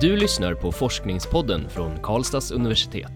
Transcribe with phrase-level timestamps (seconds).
[0.00, 3.12] Du lyssnar på Forskningspodden från Karlstads universitet.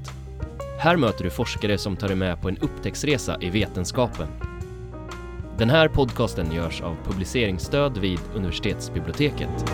[0.79, 4.29] Här möter du forskare som tar dig med på en upptäcktsresa i vetenskapen.
[5.59, 9.65] Den här podcasten görs av publiceringsstöd vid universitetsbiblioteket.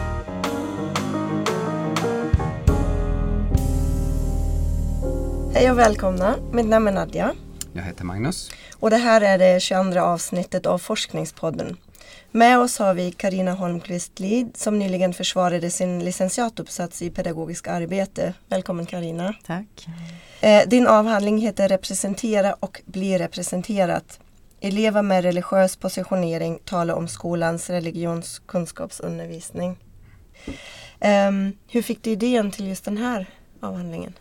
[5.55, 6.35] Hej och välkomna.
[6.53, 7.35] Mitt namn är Nadja.
[7.73, 8.51] Jag heter Magnus.
[8.81, 11.77] Och det här är det 22 avsnittet av Forskningspodden.
[12.33, 18.35] Med oss har vi Karina Holmqvist Lid som nyligen försvarade sin licentiatuppsats i pedagogisk arbete.
[18.49, 19.35] Välkommen Karina.
[19.47, 19.89] Tack.
[20.41, 24.21] Eh, din avhandling heter Representera och bli representerat.
[24.61, 29.77] Elever med religiös positionering talar om skolans religionskunskapsundervisning.
[31.29, 33.27] Um, hur fick du idén till just den här
[33.61, 34.13] avhandlingen?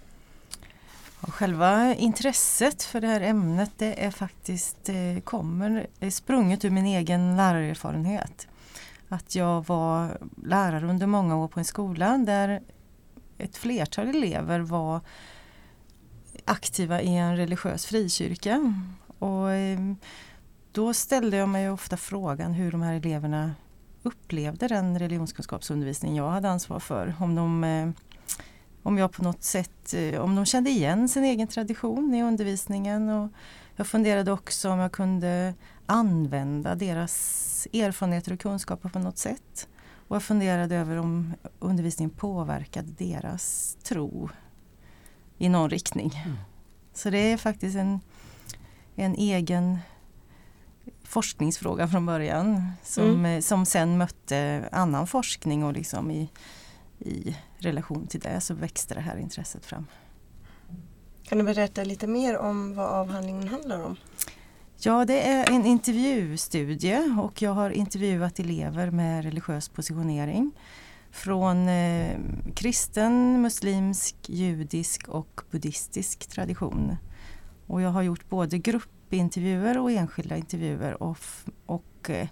[1.22, 6.86] Själva intresset för det här ämnet det är faktiskt eh, kommer är sprunget ur min
[6.86, 8.48] egen lärarerfarenhet.
[9.10, 12.62] Att jag var lärare under många år på en skola där
[13.38, 15.02] ett flertal elever var
[16.46, 18.74] aktiva i en religiös frikyrka.
[19.20, 19.80] Och eh,
[20.72, 23.56] då ställde jag mig ofta frågan hur de här eleverna
[24.04, 27.16] upplevde den religionskunskapsundervisning jag hade ansvar för.
[27.20, 27.90] Om de eh,
[28.84, 33.10] om jag på något sätt, eh, om de kände igen sin egen tradition i undervisningen.
[33.10, 33.32] Och
[33.76, 35.54] jag funderade också om jag kunde
[35.86, 39.68] använda deras erfarenheter och kunskaper på något sätt.
[40.08, 44.30] Och jag funderade över om undervisningen påverkade deras tro
[45.38, 46.24] i någon riktning.
[46.26, 46.38] Mm.
[46.94, 48.00] Så det är faktiskt en,
[48.96, 49.78] en egen
[51.04, 53.26] forskningsfråga från början som, mm.
[53.26, 56.30] Eh, som sen mötte annan forskning och liksom i,
[57.00, 59.86] i relation till det så växte det här intresset fram.
[61.24, 63.96] Kan du berätta lite mer om vad avhandlingen handlar om?
[64.80, 70.52] Ja, det är en intervjustudie och jag har intervjuat elever med religiös positionering
[71.12, 72.20] från eh,
[72.56, 76.96] kristen, muslimsk, judisk och buddhistisk tradition.
[77.68, 81.18] Och jag har gjort både gruppintervjuer och enskilda intervjuer och,
[81.66, 82.28] och eh,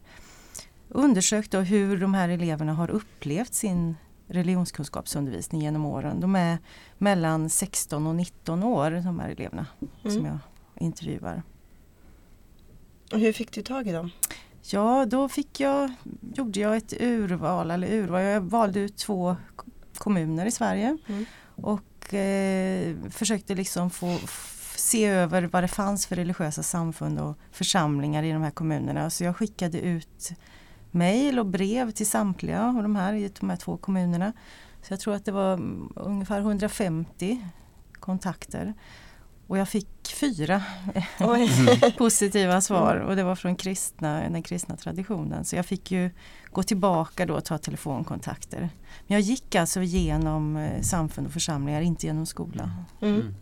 [0.90, 3.96] undersökt hur de här eleverna har upplevt sin
[4.28, 6.19] religionskunskapsundervisning genom åren.
[6.19, 6.58] De är
[6.97, 9.66] mellan 16 och 19 år de här eleverna
[10.03, 10.16] mm.
[10.16, 10.38] som jag
[10.75, 11.44] intervjuar.
[13.12, 14.12] Och hur fick du tag i dem?
[14.62, 15.91] Ja, då fick jag,
[16.35, 19.35] gjorde jag ett urval, eller urval, jag valde ut två
[19.97, 21.25] kommuner i Sverige mm.
[21.56, 24.18] och eh, försökte liksom få
[24.75, 29.09] se över vad det fanns för religiösa samfund och församlingar i de här kommunerna.
[29.09, 30.31] Så jag skickade ut
[30.96, 34.34] mejl och brev till samtliga av de här i de här två kommunerna.
[34.82, 35.60] Så jag tror att det var
[35.96, 37.42] ungefär 150
[37.94, 38.74] kontakter.
[39.48, 40.64] Och jag fick fyra
[41.98, 45.46] positiva svar och det var från kristna, den kristna traditionen.
[45.46, 46.10] Så jag fick ju
[46.52, 48.60] gå tillbaka då och ta telefonkontakter.
[48.60, 52.72] Men jag gick alltså genom eh, samfund och församlingar, inte genom skola.
[53.02, 53.36] Mm.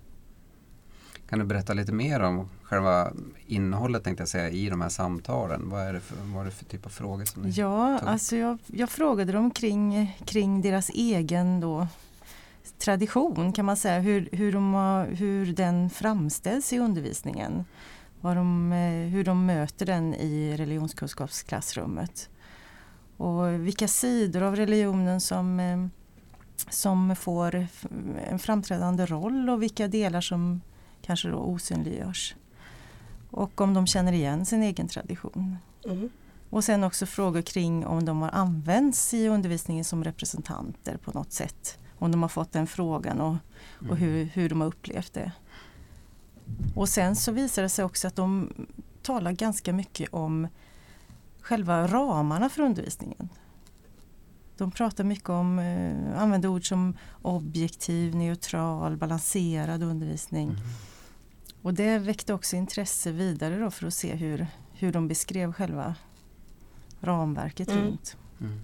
[1.34, 3.12] Kan du berätta lite mer om själva
[3.48, 5.70] innehållet tänkte jag säga i de här samtalen?
[5.70, 7.26] Vad är det för, vad är det för typ av frågor?
[7.26, 8.10] Som ni ja, tog?
[8.10, 11.88] alltså jag, jag, frågade dem kring, kring deras egen då,
[12.78, 17.66] tradition kan man säga, hur, hur, de har, hur den framställs i undervisningen.
[18.22, 22.30] De, eh, hur de möter den i religionskunskapsklassrummet.
[23.18, 25.86] Och vilka sidor av religionen som, eh,
[26.70, 27.68] som får
[28.30, 30.62] en framträdande roll och vilka delar som
[31.06, 32.36] kanske då osynliggörs.
[33.32, 35.58] Och om de känner igen sin egen tradition.
[35.86, 36.10] Mm.
[36.50, 41.32] Och sen också frågor kring om de har använts i undervisningen som representanter på något
[41.32, 41.80] sätt.
[42.00, 43.36] Om de har fått den frågan och,
[43.80, 43.98] och mm.
[43.98, 45.32] hur, hur de har upplevt det.
[46.76, 48.54] Och sen så visar det sig också att de
[49.02, 50.48] talar ganska mycket om
[51.42, 53.30] själva ramarna för undervisningen.
[54.58, 60.50] De pratar mycket om, eh, använder ord som objektiv, neutral, balanserad undervisning.
[60.50, 60.62] Mm.
[61.64, 65.96] Och det väckte också intresse vidare då för att se hur, hur de beskrev själva
[67.02, 67.84] ramverket mm.
[67.84, 68.18] runt.
[68.42, 68.60] Mm.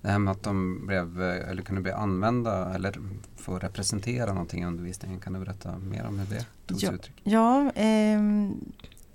[0.00, 3.00] Det här med att de blev, eller kunde bli använda eller
[3.36, 5.20] få representera någonting i undervisningen.
[5.20, 7.20] Kan du berätta mer om hur det tog sig ja, uttryck?
[7.24, 8.20] Ja, eh,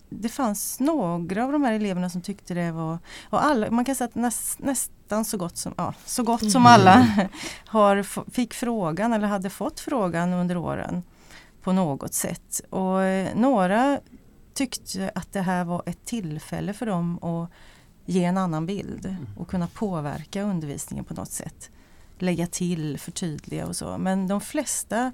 [0.09, 3.00] det fanns några av de här eleverna som tyckte det var,
[3.30, 6.65] och alla, man kan säga att näst, nästan så gott som, ja, så gott som
[6.65, 7.27] alla
[7.65, 11.04] har, fick frågan eller hade fått frågan under åren
[11.65, 12.62] på något sätt.
[12.69, 14.00] Och eh, några
[14.53, 17.50] tyckte att det här var ett tillfälle för dem att
[18.06, 19.27] ge en annan bild mm.
[19.38, 21.71] och kunna påverka undervisningen på något sätt.
[22.19, 23.97] Lägga till, förtydliga och så.
[23.97, 25.12] Men de flesta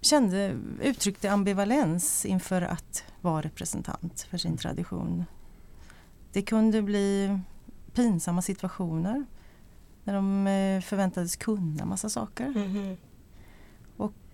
[0.00, 4.58] kände, uttryckte ambivalens inför att vara representant för sin mm.
[4.58, 5.24] tradition.
[6.32, 7.38] Det kunde bli
[7.94, 9.24] pinsamma situationer.
[10.04, 12.48] När de eh, förväntades kunna massa saker.
[12.48, 12.96] Mhm.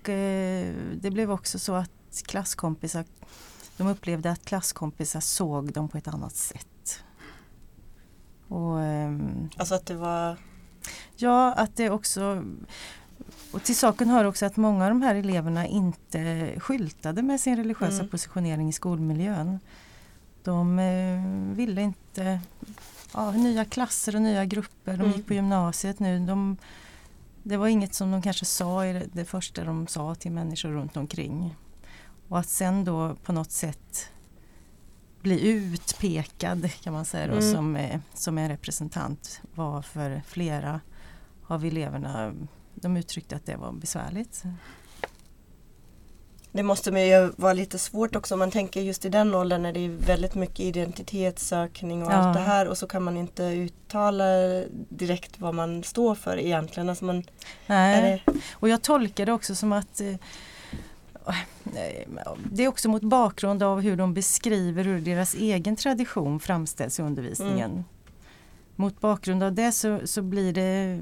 [0.02, 1.90] Och eh, det blev också så att
[2.26, 3.04] klasskompisar
[3.76, 7.02] de upplevde att klasskompisar såg dem på ett annat sätt.
[8.49, 10.37] Och, ehm, Alltså att det var
[11.16, 12.44] ja, att det också
[13.52, 17.56] och till saken hör också att många av de här eleverna inte skyltade med sin
[17.56, 18.08] religiösa Mm.
[18.08, 19.60] positionering i skolmiljön.
[20.44, 22.40] De eh, ville inte
[23.14, 24.96] ja, nya klasser och nya grupper.
[24.96, 25.16] De Mm.
[25.16, 26.19] gick på gymnasiet nu.
[26.19, 26.56] De,
[27.43, 30.97] det var inget som de kanske sa i det, första de sa till människor runt
[30.97, 31.56] omkring.
[32.29, 34.09] Och att sen då på något sätt
[35.21, 37.53] bli utpekad kan man säga då, Mm.
[37.53, 40.81] som, eh, som en representant var för flera
[41.47, 42.33] av eleverna.
[42.75, 44.43] De uttryckte att det var besvärligt.
[46.54, 49.62] Det måste man ju vara lite svårt också om man tänker just i den åldern
[49.62, 52.16] när det är väldigt mycket identitetssökning och Ja.
[52.16, 54.25] allt det här och så kan man inte uttala
[54.88, 56.88] direkt vad man står för egentligen.
[56.88, 57.25] Alltså man,
[57.66, 58.22] Nej.
[58.26, 60.14] det, Och jag tolkar det också som att eh,
[62.50, 67.02] det är också mot bakgrund av hur de beskriver hur deras egen tradition framställs i
[67.02, 67.70] undervisningen.
[67.70, 67.84] Mm.
[68.76, 71.00] Mot bakgrund av det så, så blir det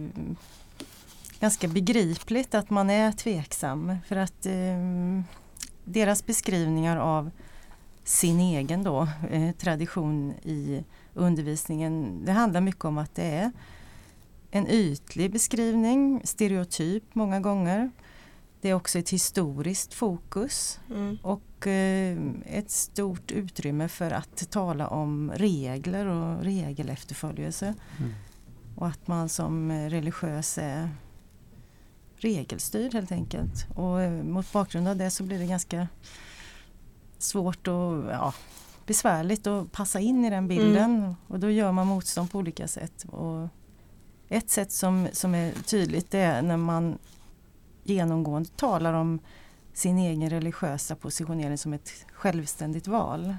[1.41, 4.53] ganska begripligt att man är tveksam för att eh,
[5.85, 7.31] deras beskrivningar av
[8.05, 10.85] sin egen då, eh, tradition i
[11.15, 13.53] undervisningen det handlar mycket om att det är
[14.51, 17.91] en ytlig beskrivning, stereotyp många gånger.
[18.61, 24.89] Det är också ett historiskt fokus mm, och eh, ett stort utrymme för att tala
[24.89, 27.75] om regler och regelefterföljelse.
[27.99, 28.13] Mm.
[28.77, 30.89] Och att man som eh, religiös är
[32.21, 33.67] regelstyrd helt enkelt.
[33.75, 35.89] Och eh, mot bakgrund av det så blir det ganska
[37.19, 38.35] svårt och ja,
[38.87, 41.17] besvärligt att passa in i den bilden.
[41.27, 43.05] Och då gör man motstånd på olika sätt.
[43.05, 43.49] Och
[44.29, 46.99] ett sätt som, som är tydligt det är när man
[47.85, 49.19] genomgående talar om
[49.73, 53.35] sin egen religiösa positionering som ett självständigt val.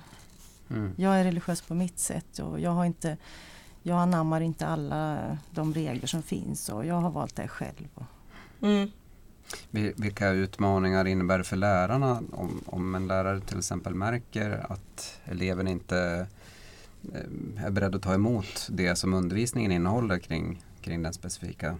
[0.70, 0.94] Mm.
[0.98, 3.18] Jag är religiös på mitt sätt och jag har inte
[3.84, 7.88] jag anammar inte alla de regler som finns och jag har valt det själv.
[8.62, 8.92] Mm,
[9.72, 15.20] Vil- Vilka utmaningar innebär det för lärarna om, om en lärare till exempel märker att
[15.26, 16.28] eleven inte
[17.14, 21.78] eh, är beredd att ta emot det som undervisningen innehåller kring, kring den specifika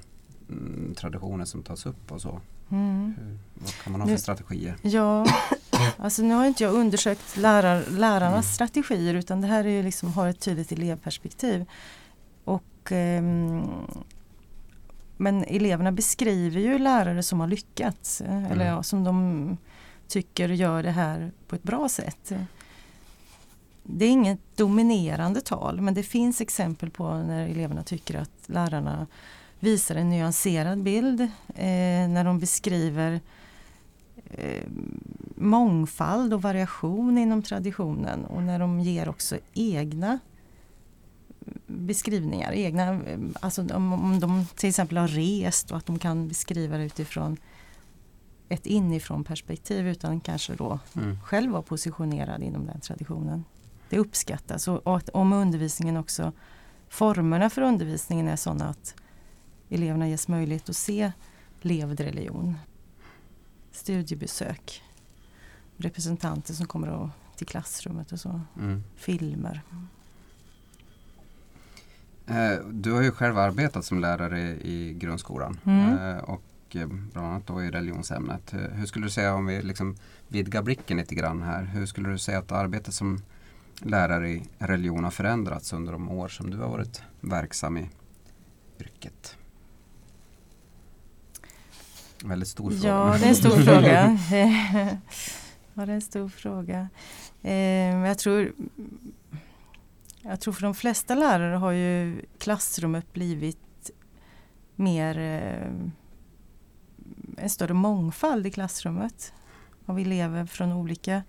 [0.50, 2.42] mm, traditionen som tas upp och så?
[2.72, 3.14] Mm.
[3.20, 4.76] Hur, vad kan man ha för Nu- strategier?
[4.82, 5.26] Ja,
[5.98, 8.54] alltså nu har inte jag undersökt lärar, lärarnas Mm.
[8.54, 11.66] strategier utan det här är liksom, har ett tydligt elevperspektiv.
[12.44, 13.62] Och, ehm,
[15.22, 18.68] men eleverna beskriver ju lärare som har lyckats eh, eller Mm.
[18.68, 19.58] ja, som de
[20.08, 22.32] tycker gör det här på ett bra sätt.
[23.84, 29.08] Det är inget dominerande tal men det finns exempel på när eleverna tycker att lärarna
[29.60, 33.20] visar en nyanserad bild eh, när de beskriver
[34.30, 34.64] eh,
[35.36, 40.20] mångfald och variation inom traditionen och när de ger också egna
[41.72, 42.52] beskrivningar.
[42.52, 46.78] Egna, eh, alltså om, om de till exempel har rest och att de kan beskriva
[46.78, 47.38] det utifrån
[48.50, 51.22] ett inifrån perspektiv utan kanske då Mm.
[51.22, 53.46] själv vara positionerad inom den traditionen.
[53.90, 56.32] Det uppskattas och, att, om undervisningen också,
[56.90, 58.96] formerna för undervisningen är sådana att
[59.70, 61.12] eleverna ges möjlighet att se
[61.62, 62.58] levd religion.
[63.72, 64.84] Studiebesök,
[65.78, 68.84] representanter som kommer till klassrummet och så, Mm.
[68.96, 69.62] filmer.
[72.28, 75.98] Eh, Du har ju själv arbetat som lärare i grundskolan Mm.
[75.98, 76.44] eh, och
[76.76, 78.54] eh, bland annat då i religionsämnet.
[78.72, 79.96] Hur skulle du säga om vi liksom
[80.28, 81.64] vidgar blicken lite grann här.
[81.64, 83.22] Hur skulle du säga att arbetet som
[83.80, 87.90] lärare i religion har förändrats under de år som du har varit verksam i
[88.80, 89.36] yrket?
[92.24, 92.88] Väldigt stor fråga.
[92.88, 94.18] Ja, det är en stor fråga.
[95.74, 96.88] ja, det är en stor fråga.
[97.42, 97.54] Eh,
[98.08, 98.52] jag, tror,
[100.22, 103.92] jag tror för de flesta lärare har ju klassrummet blivit
[104.76, 105.72] mer eh,
[107.38, 109.34] en större mångfald i klassrummet
[109.86, 111.24] av elever från olika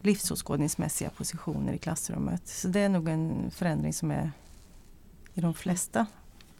[0.00, 2.48] livsåskådningsmässiga positioner i klassrummet.
[2.48, 4.32] Så det är nog en förändring som är
[5.34, 6.06] i de flesta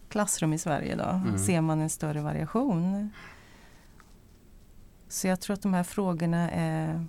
[0.08, 1.14] klassrum i Sverige idag.
[1.14, 1.38] Mm.
[1.38, 3.10] Ser man en större variation.
[5.08, 7.06] Så jag tror att de här frågorna är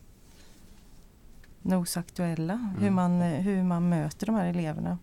[1.61, 2.73] nog så aktuella.
[2.79, 2.95] Hur, Mm.
[2.95, 4.97] man, hur man möter de här eleverna.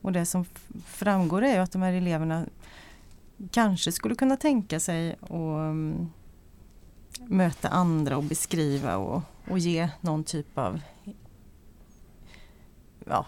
[0.00, 0.44] Och det som
[0.86, 2.46] framgår är att de här eleverna
[3.50, 6.12] kanske skulle kunna tänka sig att um,
[7.26, 10.80] möta andra och beskriva och, och ge någon typ av
[13.06, 13.26] ja,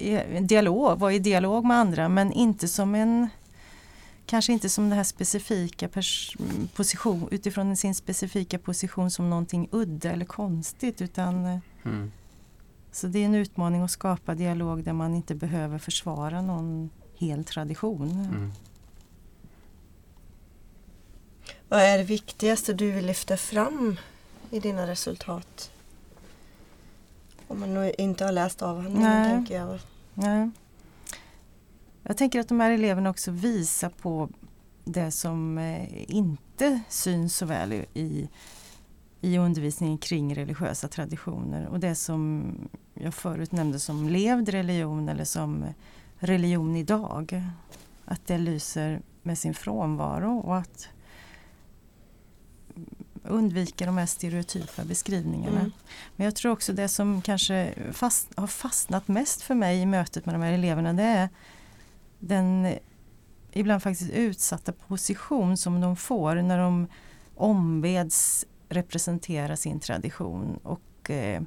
[0.00, 3.28] en dialog, vara i dialog med andra men inte som en
[4.26, 5.88] kanske inte som det här specifika
[6.74, 12.12] position utifrån sin specifika position som någonting udda eller konstigt utan eh, mm.
[12.92, 17.44] Så det är en utmaning att skapa dialog där man inte behöver försvara någon hel
[17.44, 18.10] tradition.
[18.10, 18.52] Mm.
[21.68, 23.96] Vad är det viktigaste du vill lyfta fram
[24.50, 25.70] i dina resultat?
[27.48, 29.30] Om man nu inte har läst avhandlingen Nej.
[29.30, 29.80] tänker jag.
[30.14, 30.50] Nej.
[32.02, 34.28] Jag tänker att de här eleverna också visar på
[34.84, 38.28] det som eh, inte syns så väl i,
[39.20, 42.54] i undervisningen kring religiösa traditioner och det som
[42.94, 45.64] jag förut nämnde som levd religion eller som
[46.18, 47.42] religion idag.
[48.04, 50.88] Att det lyser med sin frånvaro och att
[53.22, 55.60] undvika de här stereotypa beskrivningarna.
[55.60, 55.72] Mm.
[56.16, 60.26] Men jag tror också det som kanske fast, har fastnat mest för mig i mötet
[60.26, 61.28] med de här eleverna det är
[62.18, 62.74] den
[63.52, 66.86] ibland faktiskt utsatta position som de får när de
[67.34, 70.58] ombeds representera sin tradition.
[70.62, 71.42] Och eh,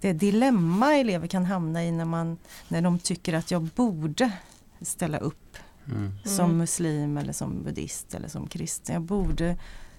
[0.00, 4.32] det dilemma elever kan hamna i när, man, när de tycker att jag borde
[4.80, 5.56] ställa upp
[5.86, 6.12] mm.
[6.24, 6.58] som mm.
[6.58, 8.94] muslim eller som buddhist eller som kristen.
[8.94, 9.56] Jag borde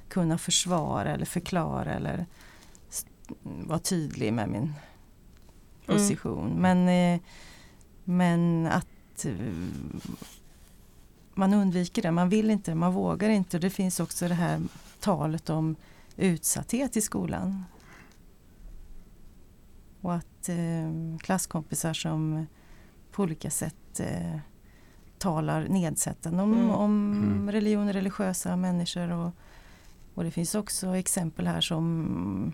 [0.09, 2.25] kunna försvara eller förklara eller
[3.43, 4.73] vara tydlig med min mm.
[5.85, 6.51] position.
[6.51, 6.61] Mm.
[6.61, 7.21] Men, eh,
[8.03, 9.33] men att eh,
[11.33, 13.57] man undviker det, man vill inte, man vågar inte.
[13.57, 14.61] Och det finns också det här
[15.03, 15.75] talet om
[16.17, 17.63] utsatthet i skolan.
[20.01, 22.45] Och att eh, klasskompisar som
[23.11, 24.39] på olika sätt eh,
[25.17, 26.69] talar nedsättande om, mm.
[26.69, 27.51] om mm.
[27.51, 29.11] religion och religiösa människor.
[29.11, 29.31] Och,
[30.13, 32.53] och det finns också exempel här som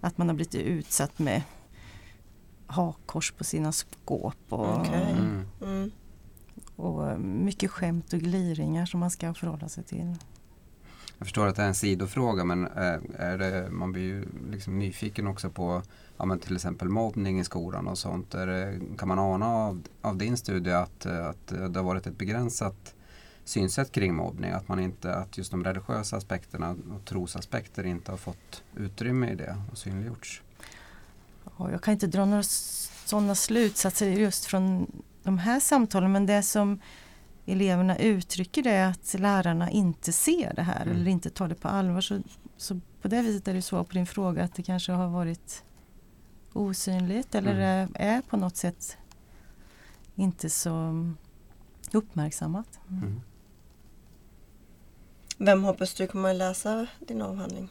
[0.00, 1.42] att man har blivit utsatt med
[2.66, 4.36] hakkors på sina skåp.
[4.48, 5.02] Och, okay.
[5.02, 5.46] mm.
[5.62, 5.90] mm.
[6.76, 10.14] och mycket skämt och gliringar som man ska förhålla sig till.
[11.18, 14.78] Jag förstår att det är en sidofråga men eh, är det, man blir ju liksom
[14.78, 15.82] nyfiken också på
[16.16, 18.30] ja, men till exempel mobbning i skolan och sånt.
[18.30, 22.18] Det, kan man ana av, av din studie att, eh, att det har varit ett
[22.18, 22.94] begränsat
[23.44, 24.50] synsätt kring mobbning?
[24.50, 29.34] Att, man inte, att just de religiösa aspekterna och trosaspekter inte har fått utrymme i
[29.34, 30.42] det och synliggjorts?
[31.58, 34.92] Jag kan inte dra några sådana slutsatser just från
[35.22, 36.80] de här samtalen men det som
[37.46, 40.96] eleverna uttrycker det att lärarna inte ser det här mm.
[40.96, 42.00] eller inte tar det på allvar.
[42.00, 42.20] Så,
[42.56, 45.64] så på det viset är det svar på din fråga att det kanske har varit
[46.52, 47.92] osynligt eller mm.
[47.94, 48.96] är på något sätt
[50.14, 51.04] inte så
[51.92, 52.80] uppmärksammat.
[52.90, 53.20] Mm.
[55.38, 57.68] Vem hoppas du kommer att läsa din avhandling?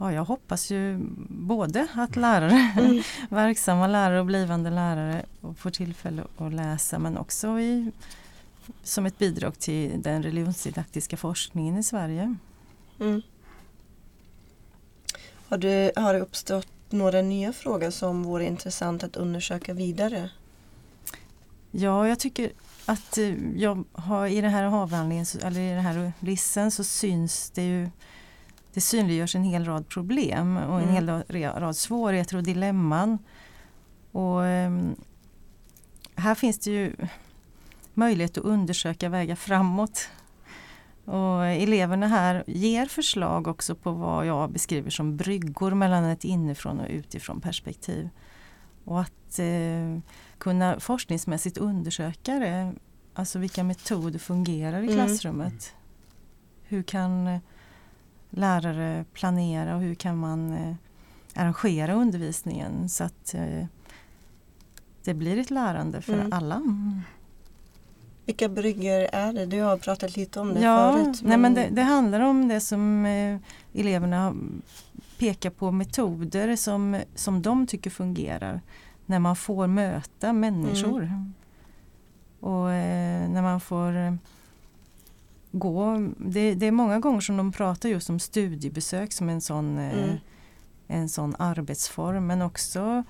[0.00, 3.02] Ja, jag hoppas ju både att lärare, mm.
[3.28, 5.24] verksamma lärare och blivande lärare
[5.56, 7.92] får tillfälle att läsa men också i,
[8.82, 12.36] som ett bidrag till den religionsdidaktiska forskningen i Sverige.
[13.00, 13.22] Mm.
[15.48, 20.30] Har, du, har det uppstått några nya frågor som vore intressant att undersöka vidare?
[21.70, 22.52] Ja, jag tycker
[22.86, 27.50] att eh, jag har i den här avhandlingen, eller i den här lissen så syns
[27.50, 27.88] det ju
[28.74, 30.94] det synliggörs en hel rad problem och en mm.
[30.94, 31.08] hel
[31.60, 33.18] rad svårigheter och dilemman.
[34.12, 34.96] Och um,
[36.14, 36.92] här finns det ju
[37.94, 40.08] möjlighet att undersöka vägar framåt.
[41.04, 46.80] Och eleverna här ger förslag också på vad jag beskriver som bryggor mellan ett inifrån
[46.80, 48.08] och utifrån perspektiv.
[48.84, 49.98] Och att eh,
[50.38, 52.72] kunna forskningsmässigt undersöka det.
[53.14, 54.94] Alltså vilka metoder fungerar i mm.
[54.94, 55.52] klassrummet.
[55.52, 55.76] Mm.
[56.62, 57.40] Hur kan
[58.30, 60.74] lärare planera och hur kan man eh,
[61.34, 63.66] arrangera undervisningen så att eh,
[65.04, 66.32] det blir ett lärande för mm.
[66.32, 66.62] alla.
[68.26, 69.46] Vilka bryggor är det?
[69.46, 71.22] Du har pratat lite om det ja, förut.
[71.22, 71.28] Men...
[71.28, 73.38] Nej, men det, det, handlar om det som eh,
[73.74, 74.34] eleverna
[75.18, 78.60] pekar på metoder som, som de tycker fungerar
[79.06, 81.02] när man får möta människor.
[81.02, 81.34] Mm.
[82.40, 84.14] Och eh, när man får eh,
[85.52, 86.08] gå.
[86.18, 90.04] Det, det, är många gånger som de pratar just om studiebesök som en sån, eh,
[90.04, 90.16] mm.
[90.86, 93.04] en sån arbetsform men också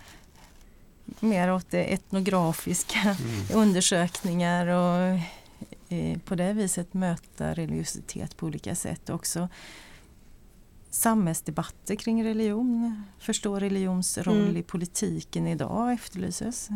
[1.20, 3.44] mer åt det etnografiska mm.
[3.54, 5.20] undersökningar och
[5.88, 9.48] eh, på det viset möta religiositet på olika sätt också.
[10.90, 14.56] Samhällsdebatter kring religion, förstå religions roll mm.
[14.56, 16.68] i politiken idag efterlyses.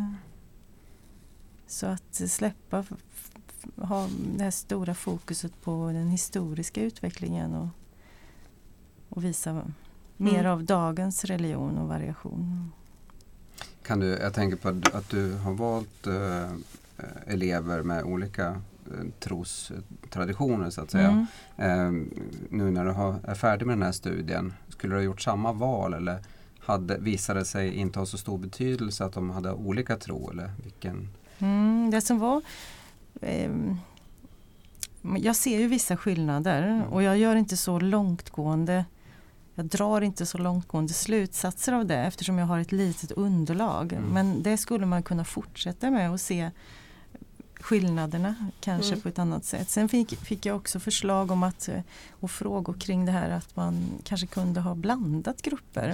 [1.67, 2.83] Så att släppa
[3.75, 4.07] ha
[4.37, 7.67] det här stora fokuset på den historiska utvecklingen och,
[9.09, 9.73] och visa mm.
[10.17, 12.71] mer av dagens religion och variation.
[13.83, 16.51] Kan du, jag tänker på att du har valt äh,
[17.27, 21.27] elever med olika eh, trostraditioner så att säga.
[21.57, 22.01] Mm.
[22.01, 22.07] Eh,
[22.49, 25.53] nu när du har, är färdig med den här studien, skulle du ha gjort samma
[25.53, 26.19] val eller
[26.59, 30.29] hade, visade det sig inte ha så stor betydelse att de hade olika tro?
[30.29, 31.09] Eller vilken?
[31.39, 32.43] Mm, det som var eh,
[35.17, 36.83] jag ser ju vissa skillnader mm.
[36.83, 38.85] och jag gör inte så långtgående
[39.55, 43.93] jag drar inte så långtgående slutsatser av det eftersom jag har ett litet underlag.
[43.93, 44.09] Mm.
[44.09, 46.51] Men det skulle man kunna fortsätta med och se
[47.59, 49.01] skillnaderna kanske mm.
[49.01, 49.69] på ett annat sätt.
[49.69, 51.69] Sen fick, fick, jag också förslag om att
[52.09, 55.89] och frågor kring det här att man kanske kunde ha blandat grupper.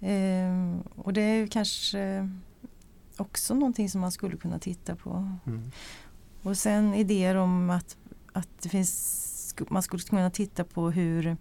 [0.00, 2.28] Eh, och det är kanske
[3.16, 5.36] också någonting som man skulle kunna titta på.
[5.46, 5.70] Mm.
[6.42, 7.96] Och sen idéer om att,
[8.32, 11.36] att det finns, man skulle kunna titta på hur,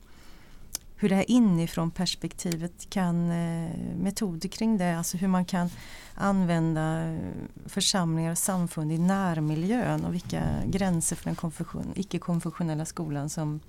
[0.95, 5.69] hur det här inifrån perspektivet kan, eh, metoder kring det, alltså hur man kan
[6.15, 7.17] använda
[7.65, 13.59] församlingar och samfund i närmiljön och vilka gränser för den icke-konfessionella skolan som,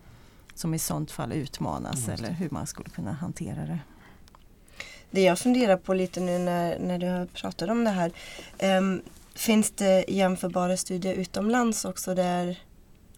[0.54, 3.78] som i sånt fall utmanas eller hur man skulle kunna hantera det.
[5.14, 8.12] Det jag funderar på lite nu när, när du pratar om det här.
[8.78, 9.02] Um,
[9.34, 12.58] finns det jämförbara studier utomlands också där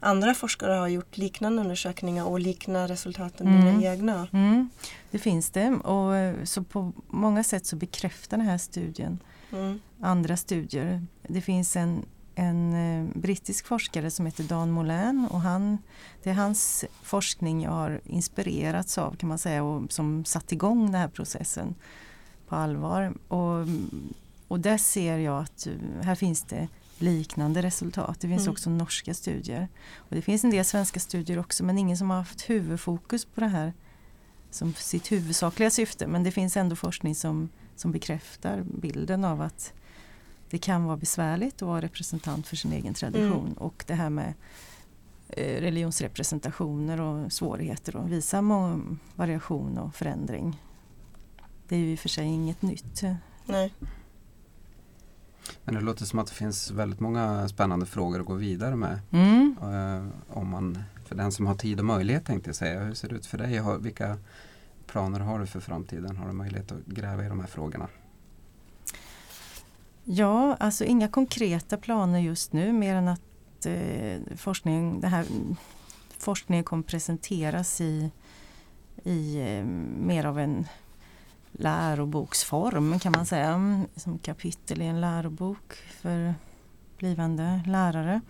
[0.00, 3.66] andra forskare har gjort liknande undersökningar och liknar resultaten mm.
[3.66, 4.28] dina egna?
[4.32, 4.70] Mm.
[5.10, 9.18] Det finns det och eh, så på många sätt så bekräftar den här studien
[9.52, 9.80] mm.
[10.00, 11.06] andra studier.
[11.22, 12.04] Det finns en,
[12.38, 15.78] en eh, brittisk forskare som heter Dan Moulin och han,
[16.22, 20.86] det är hans forskning jag har inspirerats av kan man säga och som satt igång
[20.86, 21.74] den här processen
[22.48, 23.14] på allvar.
[23.28, 23.66] Och,
[24.48, 28.20] och där ser jag att eh, här finns det liknande resultat.
[28.20, 28.52] Det finns mm.
[28.52, 29.68] också norska studier.
[29.96, 33.40] Och Det finns en del svenska studier också men ingen som har haft huvudfokus på
[33.40, 33.72] det här
[34.50, 36.06] som sitt huvudsakliga syfte.
[36.06, 39.72] Men det finns ändå forskning som, som bekräftar bilden av att
[40.50, 43.52] det kan vara besvärligt att vara representant för sin egen tradition mm.
[43.52, 44.34] och det här med
[45.28, 48.42] eh, religionsrepresentationer och svårigheter att visa
[49.14, 50.62] variation och förändring.
[51.68, 53.02] Det är ju i och för sig inget nytt.
[53.46, 53.72] Nej.
[55.64, 59.00] Men det låter som att det finns väldigt många spännande frågor att gå vidare med.
[59.10, 59.56] Mm.
[59.62, 62.80] Uh, om man, för den som har tid och möjlighet tänkte jag säga.
[62.80, 63.62] Hur ser det ut för dig?
[63.80, 64.18] Vilka
[64.86, 66.16] planer har du för framtiden?
[66.16, 67.88] Har du möjlighet att gräva i de här frågorna?
[70.08, 75.26] Ja, alltså inga konkreta planer just nu mer än att eh, forskning, det här,
[76.18, 78.10] forskningen kommer presenteras i,
[79.04, 79.64] i eh,
[80.00, 80.66] mer av en
[81.52, 83.84] läroboksform kan man säga.
[83.96, 86.34] Som kapitel i en lärobok för
[86.98, 88.20] blivande lärare.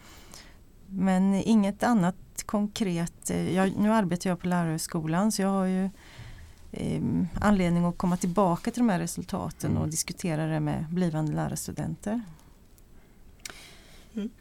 [0.87, 3.31] Men inget annat konkret.
[3.31, 5.91] Eh, jag, nu arbetar jag på Lärarhögskolan så jag har ju
[6.77, 7.03] eh,
[7.41, 9.83] anledning att komma tillbaka till de här resultaten mm.
[9.83, 12.23] och diskutera det med blivande lärarstudenter.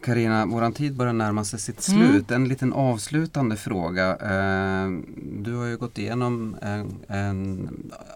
[0.01, 0.49] Karina, mm.
[0.49, 2.31] våran tid börjar närma sig sitt slut.
[2.31, 2.43] Mm.
[2.43, 4.15] En liten avslutande fråga.
[4.15, 7.69] Eh, du har ju gått igenom en, en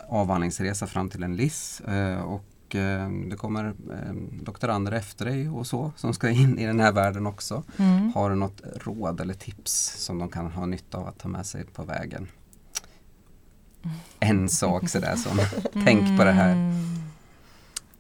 [0.10, 3.74] avhandlingsresa fram till en LIS eh, och eh, det kommer
[4.42, 7.64] doktorander efter dig och så som ska in i den här världen också.
[7.78, 8.14] Mm.
[8.14, 11.46] Har du något råd eller tips som de kan ha nytta av att ta med
[11.46, 12.28] sig på vägen?
[14.20, 15.40] En sak sådär som,
[15.86, 16.52] tänk på det här.
[16.52, 16.76] Mm.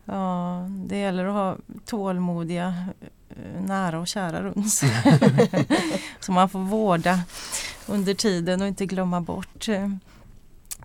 [0.05, 2.73] Ja, det gäller att ha tålmodiga
[3.29, 4.89] Eh, nära och kära runt sig.
[6.19, 7.19] som man får vårda
[7.87, 9.67] under tiden och inte glömma bort.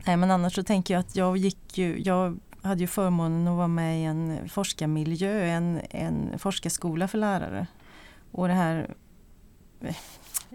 [0.06, 3.56] Nej men annars så tänker jag att jag gick ju, jag hade ju förmånen att
[3.56, 7.66] vara med i en forskarmiljö, en, en forskarskola för lärare.
[8.30, 8.94] Och det här,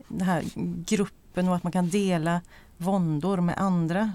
[0.07, 0.43] den här
[0.85, 2.41] gruppen och att man kan dela
[2.77, 4.13] våndor med andra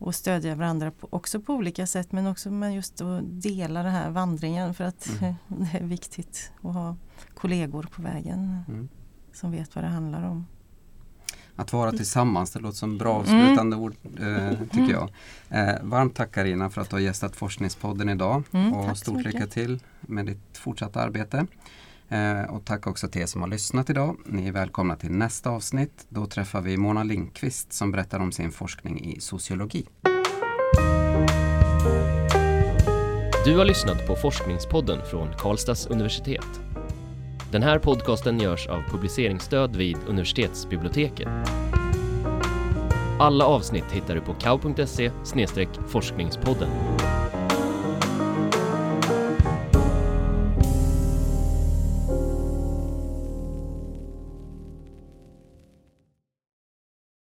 [0.00, 3.92] och stödja varandra på, också på olika sätt men också med just att dela den
[3.92, 5.34] här vandringen för att mm.
[5.48, 6.96] det är viktigt att ha
[7.34, 8.88] kollegor på vägen mm.
[9.32, 10.46] som vet vad det handlar om.
[11.56, 13.20] Att vara tillsammans, det låter som bra mm.
[13.20, 13.80] avslutande mm.
[13.80, 15.10] ord eh, tycker jag.
[15.48, 19.46] Eh, varmt tack Karina för att du har gästat Forskningspodden idag mm, och stort lycka
[19.46, 21.46] till med ditt fortsatta arbete.
[22.10, 24.16] Eh, och tack också till er som har lyssnat idag.
[24.26, 26.06] Ni är välkomna till nästa avsnitt.
[26.08, 29.86] Då träffar vi Mona Lindqvist som berättar om sin forskning i sociologi.
[33.44, 36.60] Du har lyssnat på Forskningspodden från Karlstads universitet.
[37.52, 41.28] Den här podcasten görs av publiceringsstöd vid universitetsbiblioteket.
[43.18, 45.10] Alla avsnitt hittar du på kau.se
[45.88, 46.68] forskningspodden.